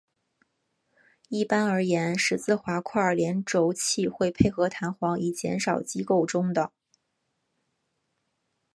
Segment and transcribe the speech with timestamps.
[1.29, 6.71] 一般而言十字滑块联轴器会配合弹簧以减少机构中的。